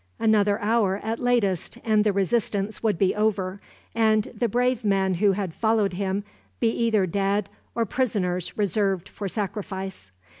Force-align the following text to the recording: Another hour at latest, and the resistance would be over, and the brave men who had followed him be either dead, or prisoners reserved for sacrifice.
Another 0.17 0.59
hour 0.61 0.99
at 1.03 1.19
latest, 1.19 1.77
and 1.83 2.03
the 2.03 2.11
resistance 2.11 2.81
would 2.81 2.97
be 2.97 3.13
over, 3.13 3.61
and 3.93 4.29
the 4.35 4.47
brave 4.49 4.83
men 4.83 5.13
who 5.13 5.33
had 5.33 5.53
followed 5.53 5.93
him 5.93 6.23
be 6.59 6.71
either 6.71 7.05
dead, 7.05 7.49
or 7.75 7.85
prisoners 7.85 8.57
reserved 8.57 9.07
for 9.07 9.27
sacrifice. 9.29 10.09